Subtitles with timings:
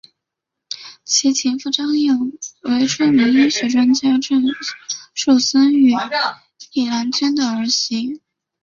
[1.05, 4.41] 其情妇张琰为著名医学专家郑
[5.13, 5.93] 树森与
[6.73, 8.19] 李兰娟的儿媳。